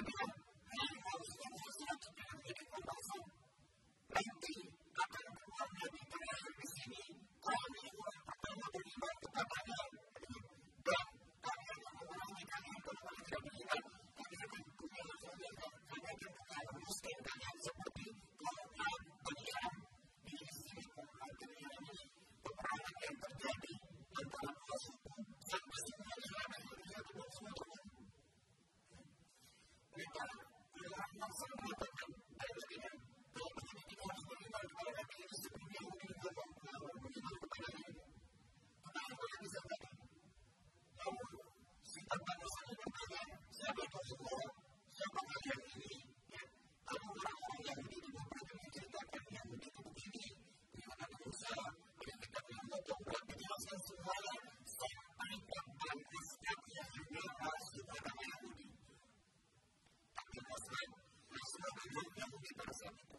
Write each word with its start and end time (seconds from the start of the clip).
Thank 0.00 0.14
you. 0.20 0.39
Gracias. 62.66 63.09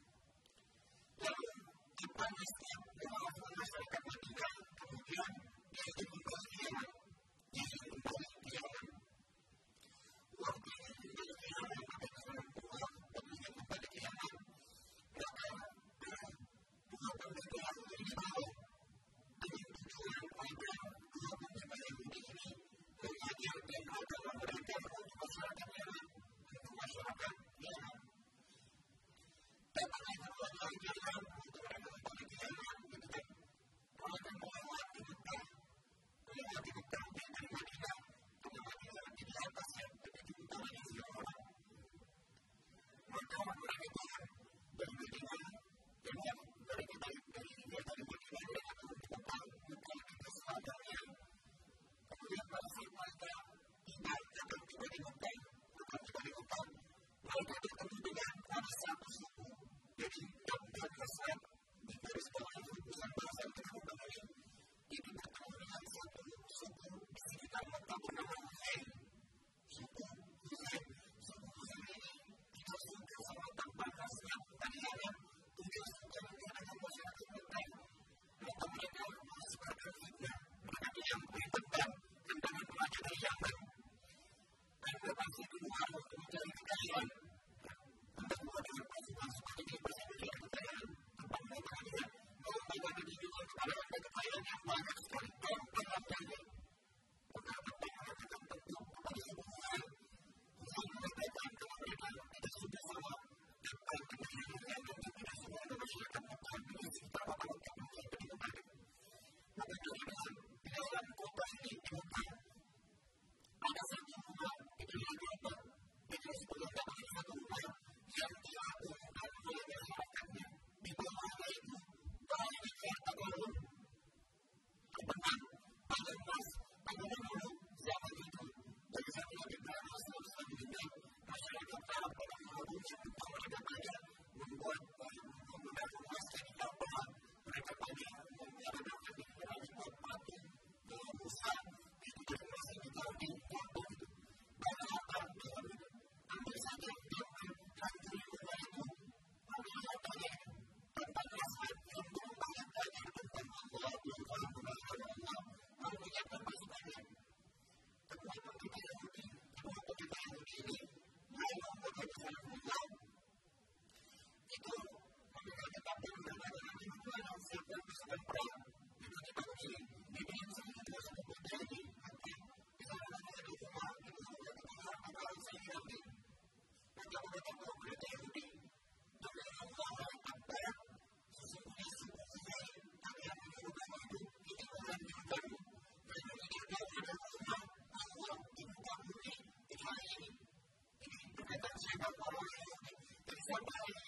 Amen. 193.62 194.00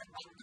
and 0.00 0.33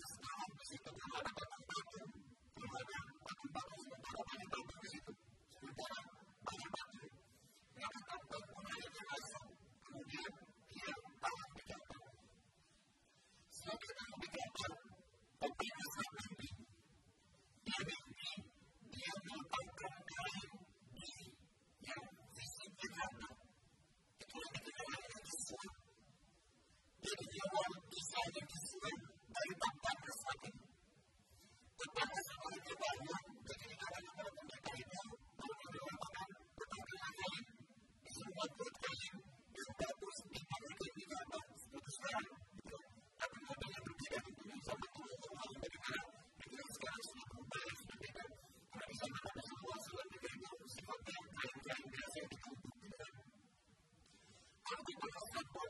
football. 55.19 55.60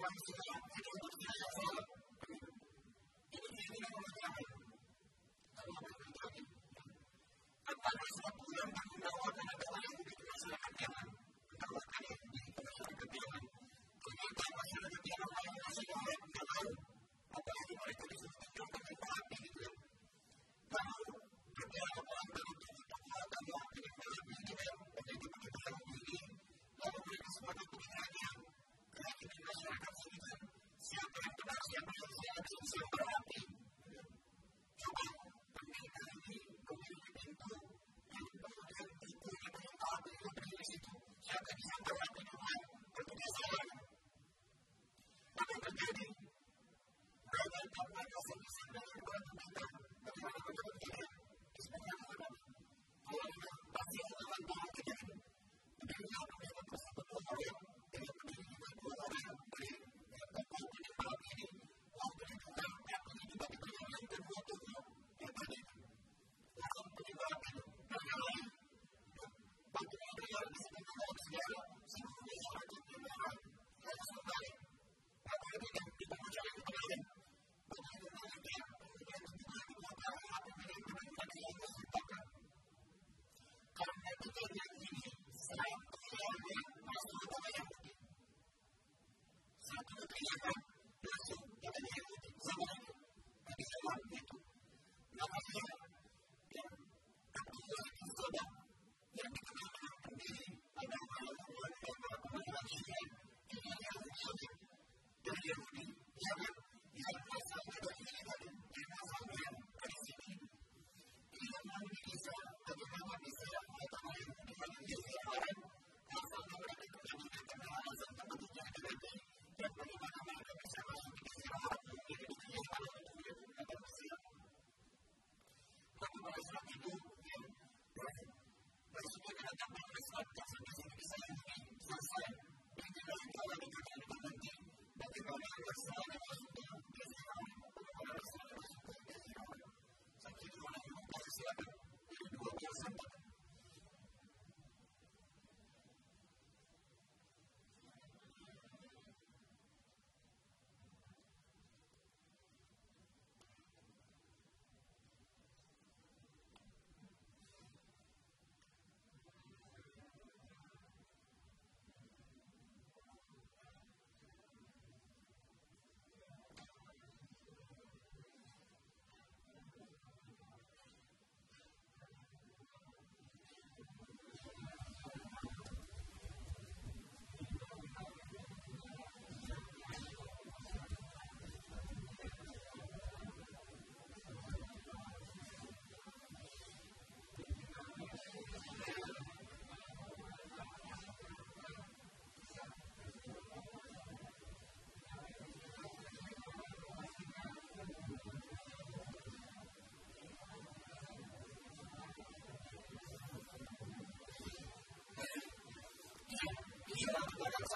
comes 0.00 0.22
to 0.26 0.47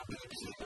not 0.09 0.59
going 0.59 0.62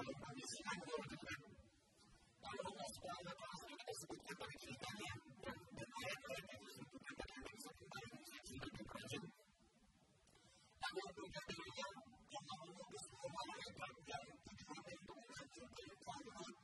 falou 0.00 0.16
para 0.20 0.34
mim 0.34 0.42
assim, 0.42 0.62
ai, 0.64 0.78
gordo, 0.80 1.10
né? 1.10 1.36
Ela 2.42 2.62
não 2.64 2.72
gosta 2.72 3.00
da 3.00 3.12
aula, 3.12 3.30
ela 3.30 3.36
falou 3.36 3.56
que 3.60 3.90
esse 3.90 4.04
é 4.04 4.10
eu 4.10 4.48
tenho 14.90 15.12
uma 15.12 15.20
um 15.20 15.60
tipo 15.60 15.74
de 15.74 16.06
momento, 16.06 16.59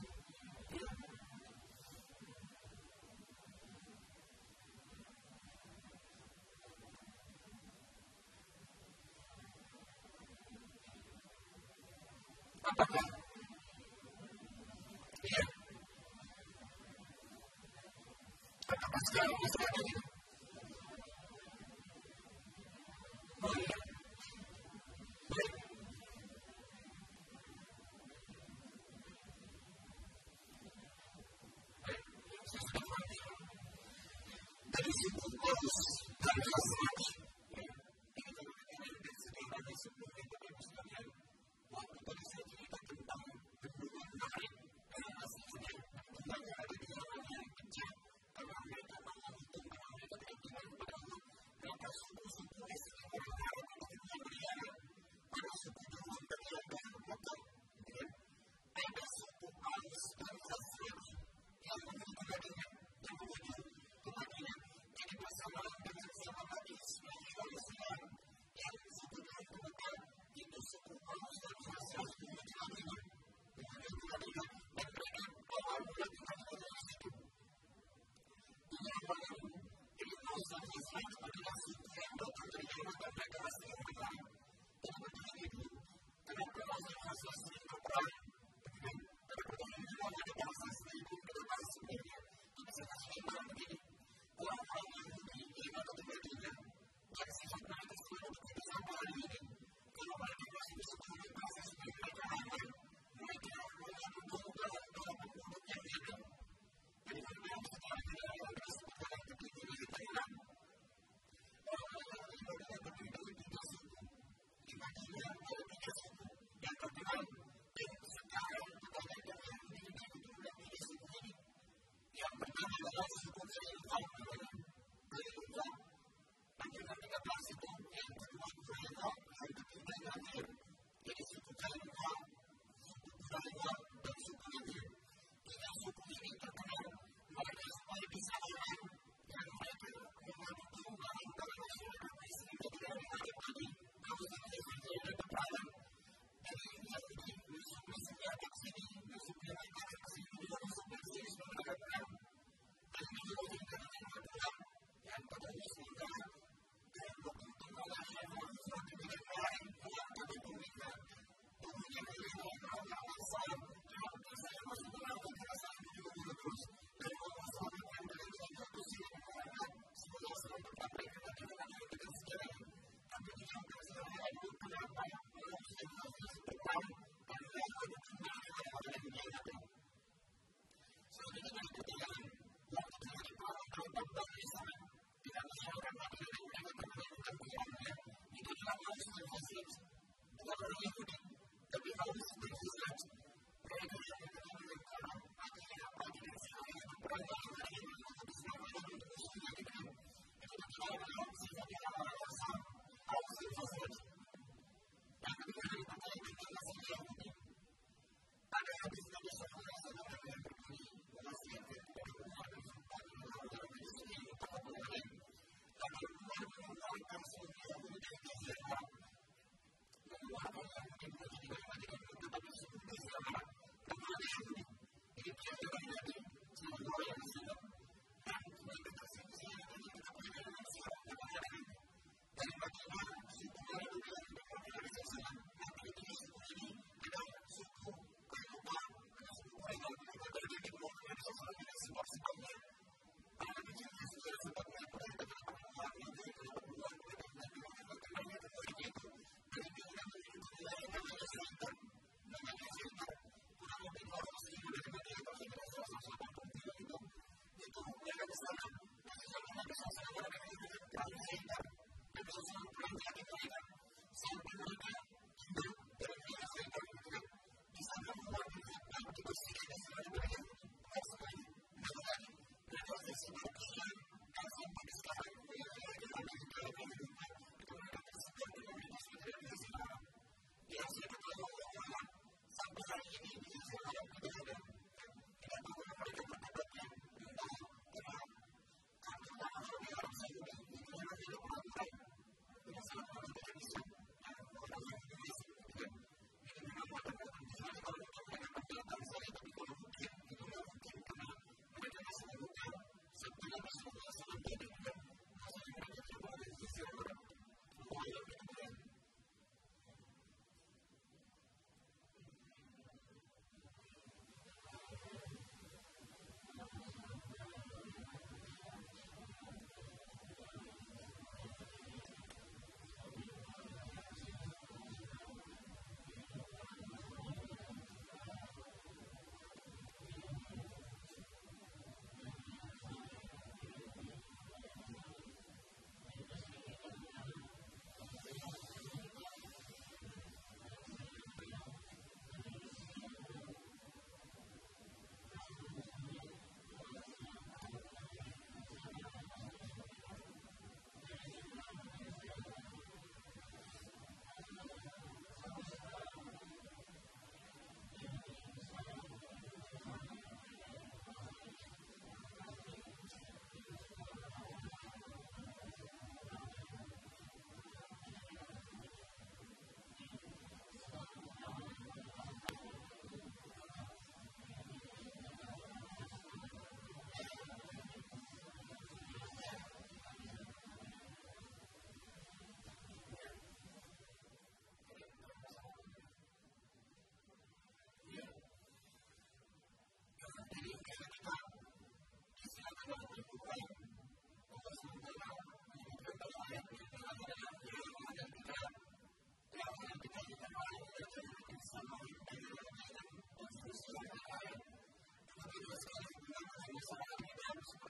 Thank 401.72 401.84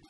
you. 0.04 0.09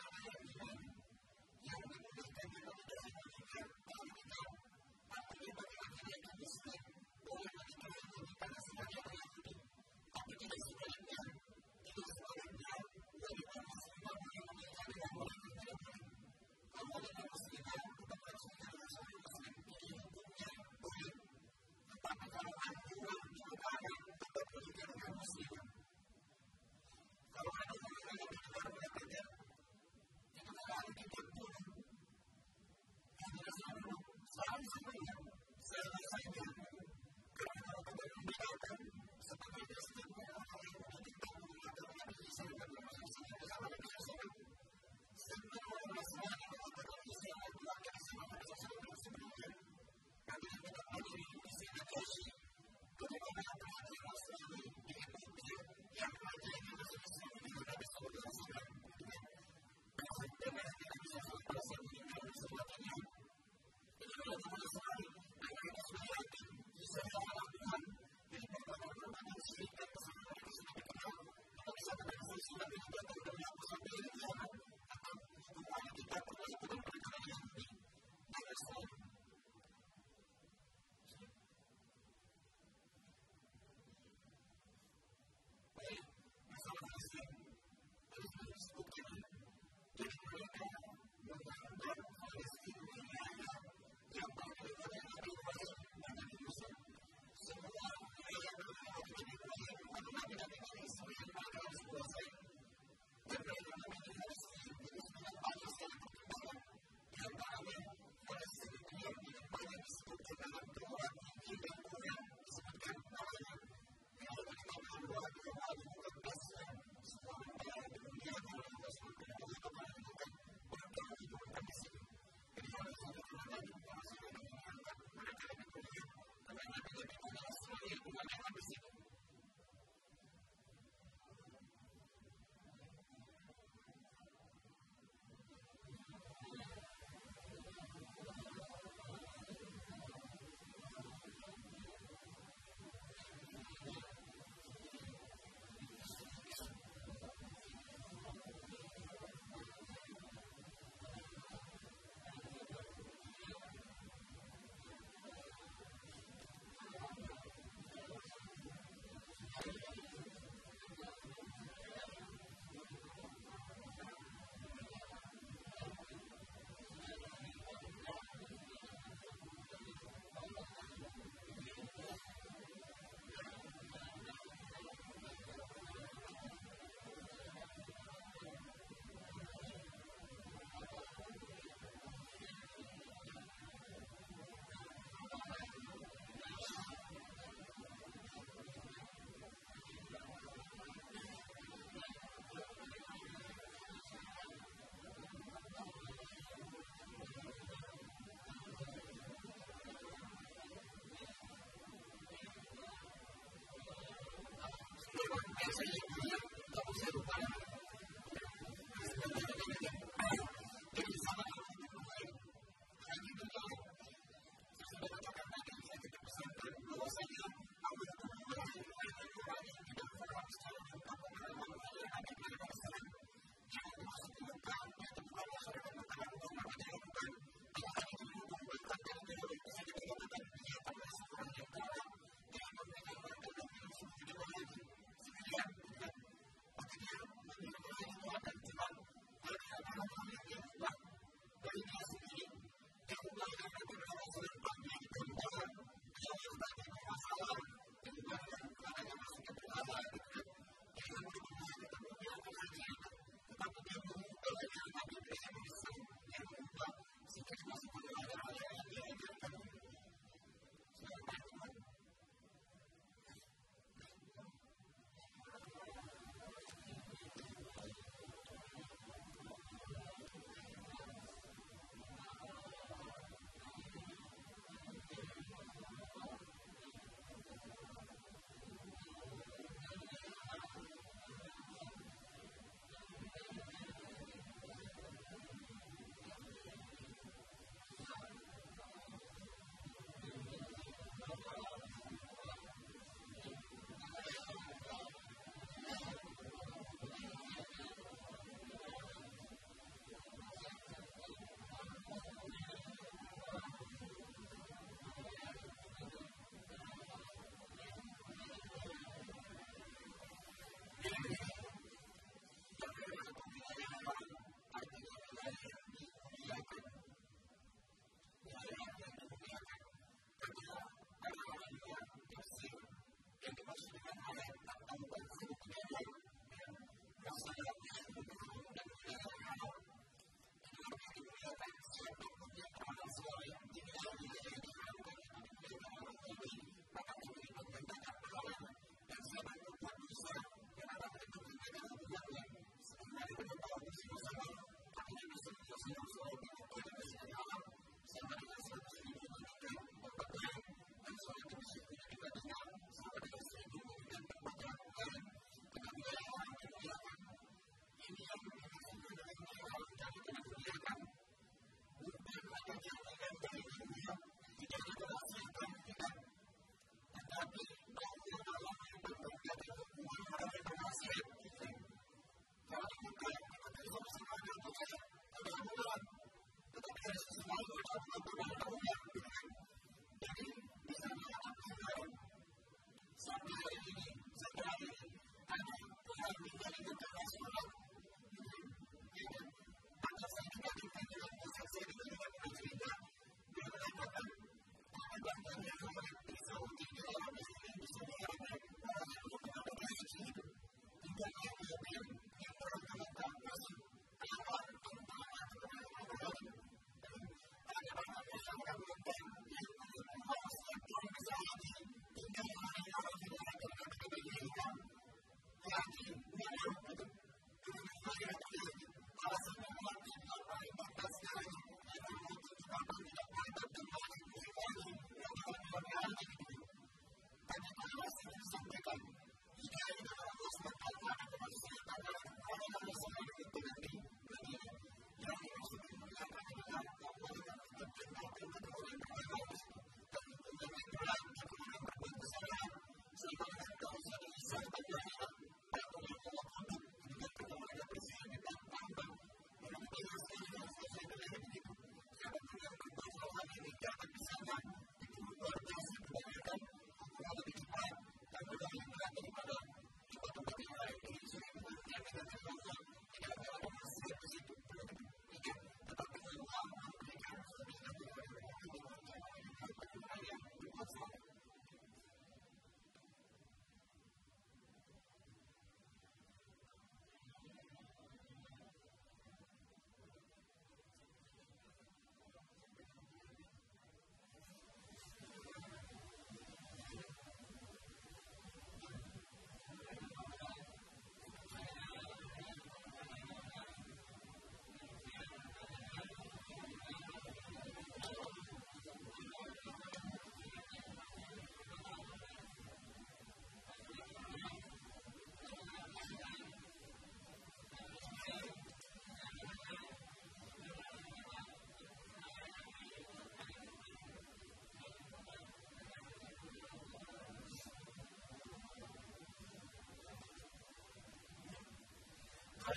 Those 24.53 24.63
are 24.67 24.73
good 24.73 25.15
ones. 25.15 25.60